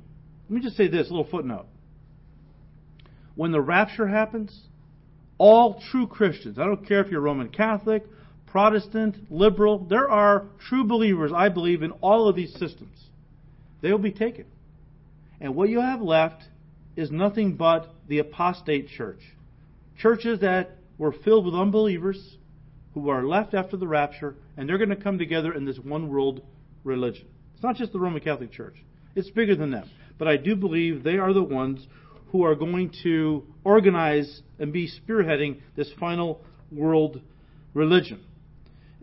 [0.49, 1.67] Let me just say this, a little footnote.
[3.35, 4.59] When the rapture happens,
[5.39, 8.05] all true Christians, I don't care if you're Roman Catholic,
[8.47, 12.97] Protestant, liberal, there are true believers, I believe, in all of these systems.
[13.83, 14.47] They will be taken.
[15.41, 16.43] And what you have left
[16.97, 19.21] is nothing but the apostate church.
[19.99, 22.37] Churches that were filled with unbelievers
[22.95, 26.09] who are left after the rapture, and they're going to come together in this one
[26.09, 26.41] world
[26.83, 27.27] religion.
[27.55, 28.77] It's not just the Roman Catholic Church,
[29.15, 29.91] it's bigger than them.
[30.19, 31.87] But I do believe they are the ones
[32.33, 36.41] who are going to organize and be spearheading this final
[36.73, 37.21] world
[37.75, 38.21] religion.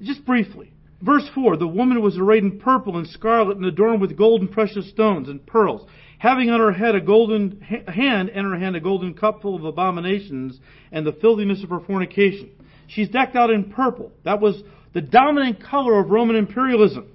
[0.02, 4.18] Just briefly, verse 4 The woman was arrayed in purple and scarlet and adorned with
[4.18, 8.58] gold and precious stones and pearls, having on her head a golden hand and her
[8.58, 10.60] hand a golden cup full of abominations
[10.92, 12.50] and the filthiness of her fornication.
[12.88, 14.12] She's decked out in purple.
[14.26, 14.62] That was
[14.94, 17.08] the dominant color of Roman imperialism.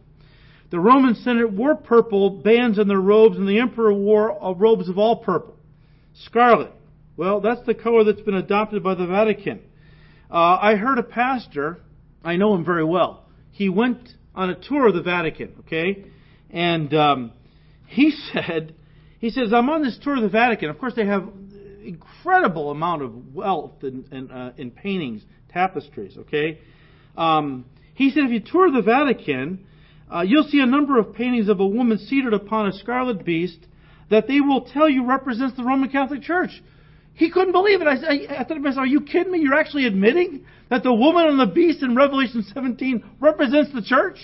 [0.70, 4.88] The Roman Senate wore purple bands on their robes, and the emperor wore uh, robes
[4.88, 5.54] of all purple.
[6.24, 6.72] Scarlet.
[7.16, 9.60] Well, that's the color that's been adopted by the Vatican.
[10.30, 11.78] Uh, I heard a pastor,
[12.22, 13.24] I know him very well.
[13.50, 16.04] He went on a tour of the Vatican, okay?
[16.50, 17.32] And um,
[17.86, 18.74] he said,
[19.18, 20.70] he says, I'm on this tour of the Vatican.
[20.70, 21.28] Of course, they have
[21.84, 26.60] incredible amount of wealth in, in, uh, in paintings, tapestries, okay?
[27.16, 29.66] Um, he said, if you tour the Vatican,
[30.12, 33.58] uh, you'll see a number of paintings of a woman seated upon a scarlet beast
[34.10, 36.62] that they will tell you represents the Roman Catholic Church.
[37.14, 37.88] He couldn't believe it.
[37.88, 39.40] I, I, I thought to myself, are you kidding me?
[39.40, 44.18] You're actually admitting that the woman on the beast in Revelation 17 represents the church?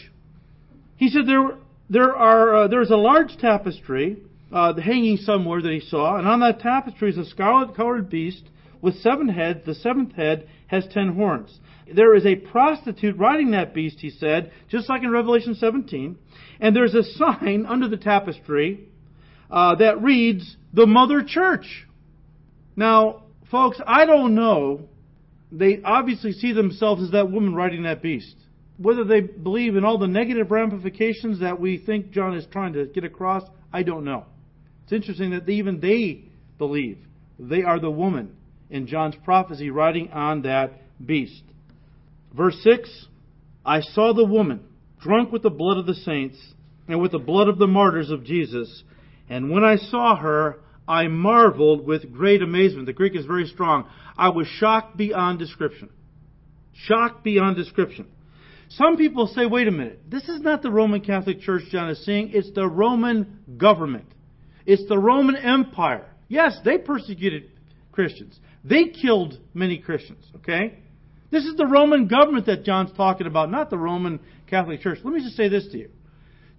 [0.97, 1.59] He said there,
[1.91, 4.19] there are, uh, there's a large tapestry
[4.53, 8.45] uh, hanging somewhere that he saw, and on that tapestry is a scarlet colored beast
[8.81, 9.67] with seven heads.
[9.67, 11.59] The seventh head has ten horns.
[11.93, 16.17] There is a prostitute riding that beast, he said, just like in Revelation 17,
[16.61, 18.89] and there's a sign under the tapestry
[19.55, 21.87] uh, that reads, the Mother Church.
[22.75, 24.89] Now, folks, I don't know.
[25.53, 28.35] They obviously see themselves as that woman riding that beast.
[28.79, 32.87] Whether they believe in all the negative ramifications that we think John is trying to
[32.87, 34.25] get across, I don't know.
[34.83, 36.25] It's interesting that even they
[36.59, 36.99] believe
[37.39, 38.35] they are the woman
[38.71, 40.73] in John's prophecy riding on that
[41.05, 41.45] beast.
[42.37, 43.07] Verse 6
[43.65, 44.65] I saw the woman
[45.01, 46.39] drunk with the blood of the saints
[46.89, 48.83] and with the blood of the martyrs of Jesus.
[49.29, 52.87] And when I saw her, I marveled with great amazement.
[52.87, 53.89] The Greek is very strong.
[54.17, 55.89] I was shocked beyond description.
[56.73, 58.07] Shocked beyond description.
[58.69, 62.05] Some people say, wait a minute, this is not the Roman Catholic Church John is
[62.05, 64.07] seeing, it's the Roman government.
[64.67, 66.07] It's the Roman Empire.
[66.29, 67.51] Yes, they persecuted
[67.93, 68.39] Christians.
[68.65, 70.79] They killed many Christians, okay?
[71.31, 74.99] This is the Roman government that John's talking about, not the Roman Catholic Church.
[75.05, 75.91] Let me just say this to you.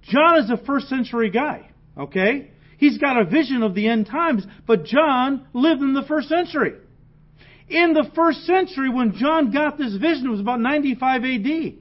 [0.04, 2.51] John is a first century guy, okay?
[2.78, 6.74] He's got a vision of the end times, but John lived in the first century.
[7.68, 11.74] In the first century, when John got this vision, it was about 95 AD.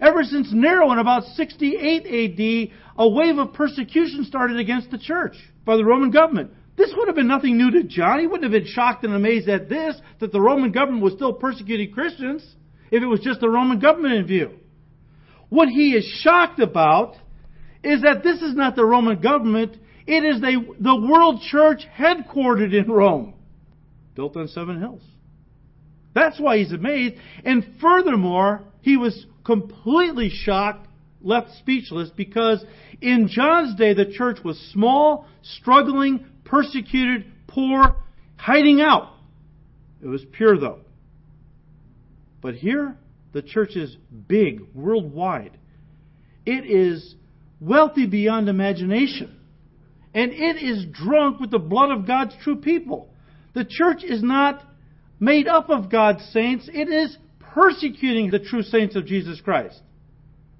[0.00, 5.36] Ever since Nero in about 68 AD, a wave of persecution started against the church
[5.64, 6.52] by the Roman government.
[6.76, 8.20] This would have been nothing new to John.
[8.20, 11.32] He wouldn't have been shocked and amazed at this, that the Roman government was still
[11.32, 12.44] persecuting Christians,
[12.90, 14.50] if it was just the Roman government in view.
[15.48, 17.14] What he is shocked about
[17.82, 22.74] is that this is not the Roman government, it is the, the world church headquartered
[22.74, 23.34] in Rome,
[24.14, 25.02] built on seven hills.
[26.14, 27.16] That's why he's amazed.
[27.44, 30.86] And furthermore, he was completely shocked,
[31.20, 32.64] left speechless, because
[33.00, 37.96] in John's day the church was small, struggling, persecuted, poor,
[38.36, 39.10] hiding out.
[40.02, 40.80] It was pure though.
[42.42, 42.96] But here,
[43.32, 43.96] the church is
[44.28, 45.58] big, worldwide.
[46.44, 47.14] It is
[47.58, 49.40] wealthy beyond imagination.
[50.14, 53.10] And it is drunk with the blood of God's true people.
[53.54, 54.62] The church is not
[55.20, 59.80] made up of God's saints, it is persecuting the true saints of Jesus Christ,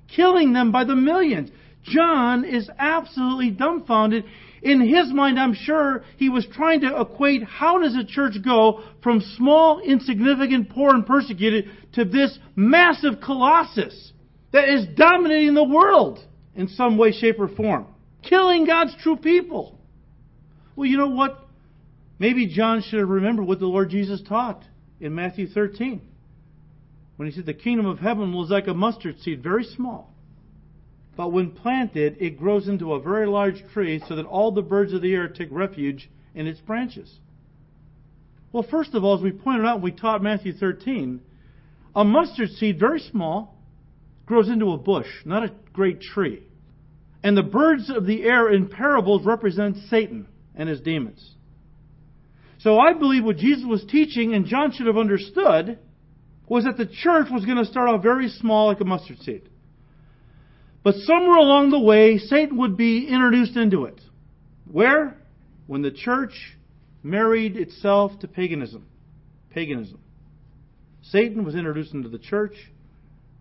[0.09, 1.51] killing them by the millions.
[1.83, 4.25] John is absolutely dumbfounded.
[4.63, 8.83] In his mind, I'm sure he was trying to equate how does a church go
[9.03, 14.13] from small, insignificant, poor, and persecuted to this massive colossus
[14.53, 16.21] that is dominating the world
[16.55, 17.87] in some way, shape, or form,
[18.29, 19.79] killing God's true people.
[20.77, 21.39] Well, you know what?
[22.19, 24.63] Maybe John should have remembered what the Lord Jesus taught
[25.01, 26.01] in Matthew 13
[27.17, 30.13] when he said, The kingdom of heaven was like a mustard seed, very small.
[31.17, 34.93] But when planted, it grows into a very large tree so that all the birds
[34.93, 37.19] of the air take refuge in its branches.
[38.53, 41.21] Well, first of all, as we pointed out when we taught Matthew 13,
[41.95, 43.57] a mustard seed, very small,
[44.27, 46.43] grows into a bush, not a great tree.
[47.25, 51.35] And the birds of the air in parables represent Satan and his demons.
[52.59, 55.79] So I believe what Jesus was teaching, and John should have understood,
[56.47, 59.49] was that the church was going to start off very small like a mustard seed.
[60.83, 63.99] But somewhere along the way, Satan would be introduced into it.
[64.71, 65.17] Where?
[65.67, 66.59] When the church
[67.03, 68.87] married itself to paganism.
[69.49, 69.99] Paganism.
[71.01, 72.55] Satan was introduced into the church.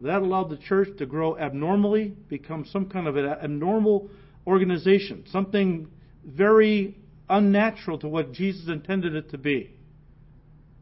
[0.04, 4.10] That allowed the church to grow abnormally, become some kind of an abnormal
[4.45, 5.88] organization, something
[6.26, 6.97] very
[7.30, 9.74] unnatural to what Jesus intended it to be.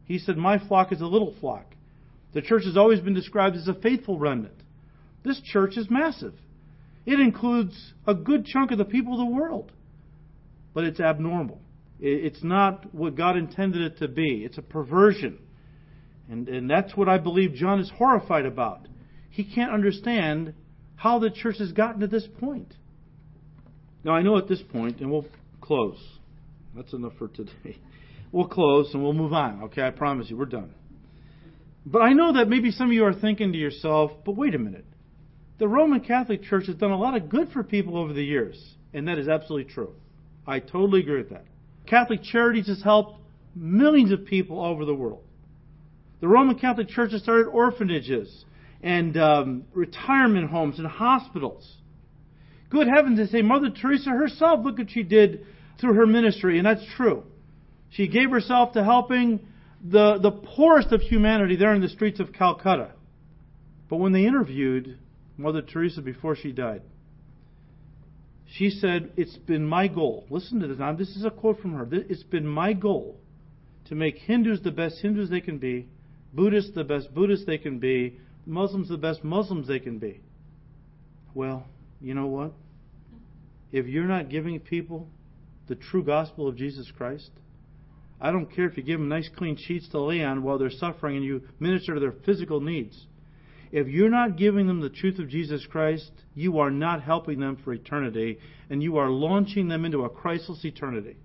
[0.06, 1.66] He said, My flock is a little flock.
[2.34, 4.60] The church has always been described as a faithful remnant.
[5.24, 6.34] This church is massive.
[7.06, 9.70] It includes a good chunk of the people of the world.
[10.74, 11.60] But it's abnormal.
[12.00, 14.42] It's not what God intended it to be.
[14.44, 15.38] It's a perversion.
[16.28, 18.88] And, and that's what I believe John is horrified about.
[19.32, 20.54] He can't understand
[20.94, 22.72] how the church has gotten to this point.
[24.04, 25.26] Now, I know at this point, and we'll
[25.60, 25.98] close.
[26.76, 27.78] That's enough for today.
[28.30, 29.64] We'll close and we'll move on.
[29.64, 30.72] Okay, I promise you, we're done.
[31.84, 34.58] But I know that maybe some of you are thinking to yourself, but wait a
[34.58, 34.86] minute
[35.62, 38.74] the Roman Catholic Church has done a lot of good for people over the years,
[38.92, 39.94] and that is absolutely true.
[40.44, 41.44] I totally agree with that.
[41.86, 43.20] Catholic Charities has helped
[43.54, 45.22] millions of people all over the world.
[46.20, 48.44] The Roman Catholic Church has started orphanages
[48.82, 51.76] and um, retirement homes and hospitals.
[52.70, 55.46] Good heavens, they say Mother Teresa herself, look what she did
[55.80, 57.24] through her ministry, and that's true.
[57.90, 59.46] She gave herself to helping
[59.84, 62.92] the, the poorest of humanity there in the streets of Calcutta.
[63.88, 64.98] But when they interviewed
[65.36, 66.82] Mother Teresa before she died.
[68.46, 70.26] She said, It's been my goal.
[70.30, 70.78] Listen to this.
[70.78, 71.88] Now, this is a quote from her.
[71.90, 73.18] It's been my goal
[73.86, 75.88] to make Hindus the best Hindus they can be,
[76.32, 80.20] Buddhists the best Buddhists they can be, Muslims the best Muslims they can be.
[81.34, 81.66] Well,
[82.00, 82.52] you know what?
[83.70, 85.08] If you're not giving people
[85.68, 87.30] the true gospel of Jesus Christ,
[88.20, 90.70] I don't care if you give them nice clean sheets to lay on while they're
[90.70, 93.06] suffering and you minister to their physical needs.
[93.72, 97.56] If you're not giving them the truth of Jesus Christ, you are not helping them
[97.64, 98.38] for eternity,
[98.68, 101.16] and you are launching them into a Christless eternity.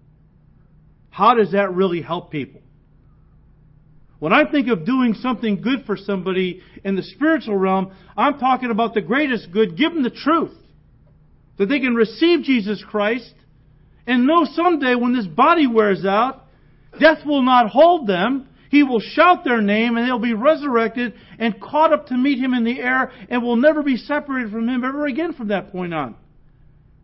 [1.09, 2.61] How does that really help people?
[4.19, 8.71] When I think of doing something good for somebody in the spiritual realm, I'm talking
[8.71, 9.77] about the greatest good.
[9.77, 10.55] Give them the truth.
[11.57, 13.33] That they can receive Jesus Christ
[14.05, 16.45] and know someday when this body wears out,
[16.99, 21.59] death will not hold them he will shout their name and they'll be resurrected and
[21.61, 24.83] caught up to meet him in the air and will never be separated from him
[24.83, 26.15] ever again from that point on.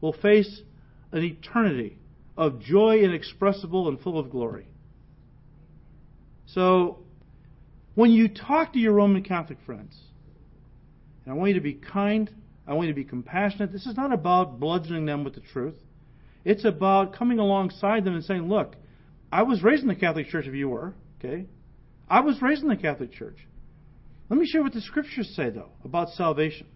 [0.01, 0.61] Will face
[1.11, 1.97] an eternity
[2.36, 4.68] of joy inexpressible and full of glory.
[6.47, 6.99] So,
[7.96, 9.98] when you talk to your Roman Catholic friends,
[11.26, 12.30] and I want you to be kind,
[12.68, 15.76] I want you to be compassionate, this is not about bludgeoning them with the truth.
[16.46, 18.76] It's about coming alongside them and saying, look,
[19.32, 20.94] I was raised in the Catholic Church if you were.
[21.20, 21.46] Okay?
[22.10, 23.38] I was raised in the Catholic Church.
[24.30, 26.68] Let me share what the scriptures say, though, about salvation.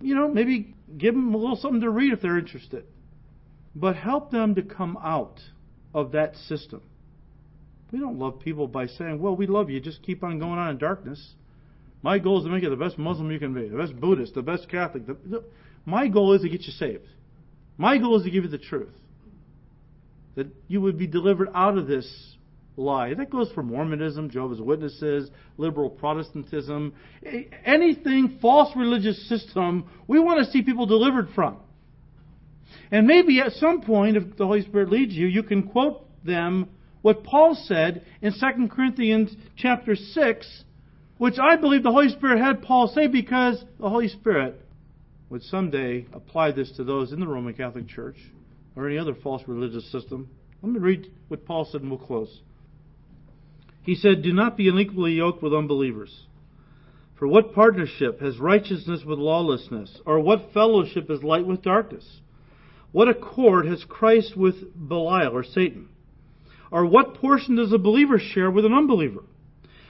[0.00, 2.84] You know, maybe give them a little something to read if they're interested.
[3.74, 5.40] But help them to come out
[5.94, 6.82] of that system.
[7.92, 10.70] We don't love people by saying, well, we love you, just keep on going on
[10.70, 11.34] in darkness.
[12.02, 14.34] My goal is to make you the best Muslim you can be, the best Buddhist,
[14.34, 15.06] the best Catholic.
[15.06, 15.44] The, the,
[15.84, 17.06] my goal is to get you saved.
[17.78, 18.92] My goal is to give you the truth.
[20.34, 22.36] That you would be delivered out of this
[22.76, 23.14] lie.
[23.14, 26.94] That goes for Mormonism, Jehovah's Witnesses, liberal Protestantism,
[27.64, 31.58] anything false religious system we want to see people delivered from.
[32.90, 36.68] And maybe at some point, if the Holy Spirit leads you, you can quote them
[37.06, 40.64] what Paul said in 2 Corinthians chapter 6,
[41.18, 44.60] which I believe the Holy Spirit had Paul say because the Holy Spirit
[45.30, 48.16] would someday apply this to those in the Roman Catholic Church
[48.74, 50.28] or any other false religious system.
[50.62, 52.40] Let me read what Paul said and we'll close.
[53.82, 56.26] He said, Do not be unequally yoked with unbelievers.
[57.20, 60.00] For what partnership has righteousness with lawlessness?
[60.04, 62.18] Or what fellowship is light with darkness?
[62.90, 65.90] What accord has Christ with Belial or Satan?
[66.70, 69.22] Or what portion does a believer share with an unbeliever?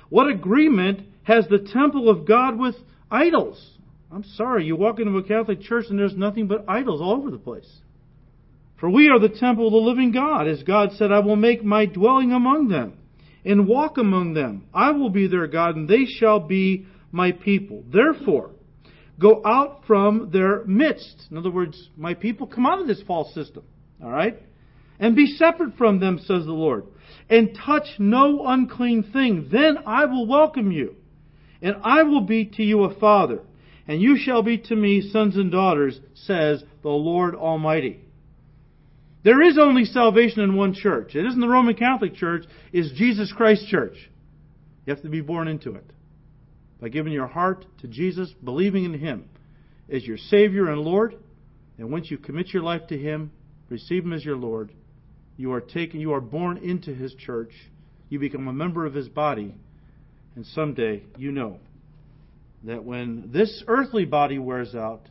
[0.09, 2.77] What agreement has the temple of God with
[3.11, 3.79] idols?
[4.13, 7.31] I'm sorry, you walk into a Catholic church and there's nothing but idols all over
[7.31, 7.69] the place.
[8.79, 10.47] For we are the temple of the living God.
[10.47, 12.99] As God said, I will make my dwelling among them
[13.45, 14.67] and walk among them.
[14.75, 17.85] I will be their God and they shall be my people.
[17.91, 18.51] Therefore,
[19.19, 21.27] go out from their midst.
[21.31, 23.65] In other words, my people, come out of this false system.
[24.03, 24.43] All right?
[24.99, 26.85] And be separate from them, says the Lord.
[27.29, 29.49] And touch no unclean thing.
[29.51, 30.97] Then I will welcome you.
[31.61, 33.41] And I will be to you a father.
[33.89, 38.01] And you shall be to me sons and daughters, says the Lord Almighty.
[39.23, 41.17] There is only salvation in one church.
[41.17, 43.97] It isn't the Roman Catholic Church, it's Jesus Christ Church.
[44.85, 45.85] You have to be born into it
[46.81, 49.29] by giving your heart to Jesus, believing in Him
[49.93, 51.17] as your Savior and Lord.
[51.77, 53.33] And once you commit your life to Him,
[53.69, 54.71] receive Him as your Lord,
[55.37, 57.53] you are taken, you are born into His church,
[58.09, 59.55] you become a member of His body,
[60.35, 61.59] and someday you know
[62.65, 65.09] that when this earthly body wears out,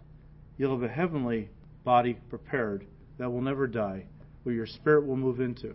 [0.58, 1.50] you'll have a heavenly
[1.84, 2.86] body prepared
[3.18, 4.06] that will never die,
[4.44, 5.74] where your spirit will move into.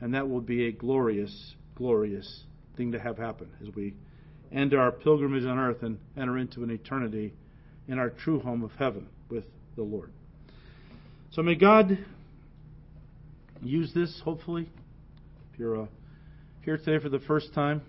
[0.00, 2.44] And that will be a glorious, glorious
[2.76, 3.94] thing to have happen as we
[4.52, 7.32] end our pilgrimage on earth and enter into an eternity
[7.88, 9.44] in our true home of heaven with
[9.76, 10.10] the Lord.
[11.32, 11.98] So may God
[13.62, 14.68] use this, hopefully.
[15.52, 15.86] If you're uh,
[16.62, 17.82] here today for the first time,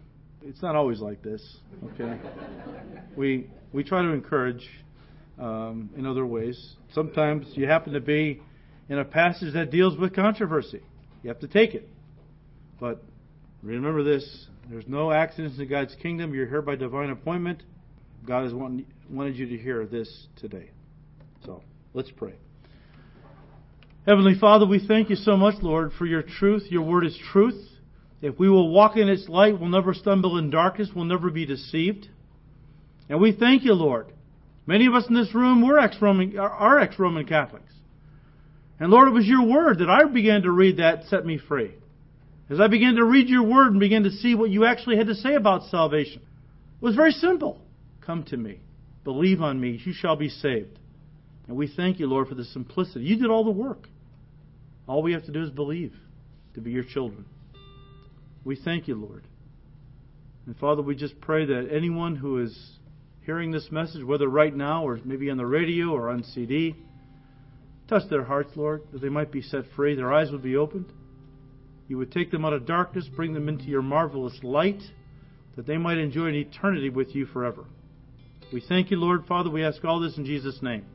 [0.43, 1.57] it's not always like this,
[1.93, 2.19] okay?
[3.15, 4.67] we, we try to encourage
[5.39, 6.73] um, in other ways.
[6.93, 8.41] Sometimes you happen to be
[8.89, 10.81] in a passage that deals with controversy.
[11.23, 11.87] You have to take it.
[12.79, 13.03] But
[13.61, 16.33] remember this there's no accidents in God's kingdom.
[16.33, 17.63] You're here by divine appointment.
[18.25, 20.69] God has wanted you to hear this today.
[21.45, 21.63] So,
[21.93, 22.35] let's pray.
[24.07, 26.63] Heavenly Father, we thank you so much, Lord, for your truth.
[26.71, 27.67] Your word is truth.
[28.19, 31.45] If we will walk in its light, we'll never stumble in darkness, we'll never be
[31.45, 32.07] deceived.
[33.09, 34.07] And we thank you, Lord.
[34.65, 37.73] Many of us in this room were ex-Roman, are ex-Roman Catholics.
[38.79, 41.75] And Lord, it was your word that I began to read that set me free.
[42.49, 45.07] As I began to read your word and began to see what you actually had
[45.07, 47.61] to say about salvation, it was very simple.
[48.03, 48.61] Come to me.
[49.03, 49.79] Believe on me.
[49.83, 50.79] You shall be saved.
[51.51, 53.03] And we thank you, Lord, for the simplicity.
[53.03, 53.89] You did all the work.
[54.87, 55.93] All we have to do is believe
[56.53, 57.25] to be your children.
[58.45, 59.27] We thank you, Lord.
[60.45, 62.57] And Father, we just pray that anyone who is
[63.25, 66.73] hearing this message, whether right now or maybe on the radio or on CD,
[67.89, 70.93] touch their hearts, Lord, that they might be set free, their eyes would be opened.
[71.89, 74.81] You would take them out of darkness, bring them into your marvelous light,
[75.57, 77.65] that they might enjoy an eternity with you forever.
[78.53, 79.25] We thank you, Lord.
[79.25, 80.85] Father, we ask all this in Jesus' name.